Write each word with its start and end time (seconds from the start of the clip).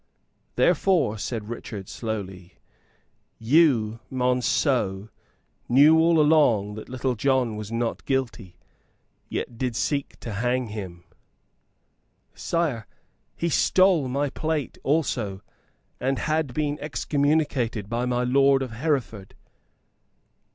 "Therefore," 0.55 1.19
said 1.19 1.47
Richard, 1.47 1.87
slowly, 1.87 2.55
"you, 3.37 3.99
Monceux, 4.09 5.09
knew 5.69 5.99
all 5.99 6.19
along 6.19 6.73
that 6.73 6.89
Little 6.89 7.13
John 7.13 7.55
was 7.55 7.71
not 7.71 8.05
guilty, 8.05 8.55
and 9.25 9.29
yet 9.29 9.57
did 9.59 9.75
seek 9.75 10.19
to 10.21 10.33
hang 10.33 10.69
him." 10.69 11.03
"Sire, 12.33 12.87
he 13.35 13.47
stole 13.47 14.07
my 14.07 14.31
plate 14.31 14.79
also, 14.83 15.43
and 15.99 16.17
had 16.17 16.51
been 16.51 16.79
excommunicated 16.81 17.87
by 17.87 18.07
my 18.07 18.23
lord 18.23 18.63
of 18.63 18.71
Hereford." 18.71 19.35